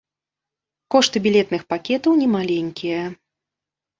[0.93, 3.01] Кошты білетных пакетаў немаленькія.